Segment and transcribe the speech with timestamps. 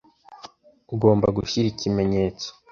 [0.93, 2.49] Ugomba gushyira ikimenyetso